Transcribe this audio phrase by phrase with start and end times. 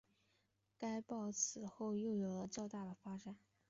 [0.79, 3.37] 该报此后又有了较大发展。